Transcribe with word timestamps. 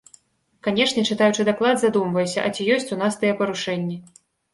Канешне, 0.67 1.01
чытаючы 1.15 1.45
даклад, 1.49 1.77
задумваешся, 1.81 2.45
а 2.47 2.55
ці 2.55 2.65
ёсць 2.77 2.93
у 2.95 2.97
нас 3.03 3.19
тыя 3.21 3.37
парушэнні? 3.43 4.01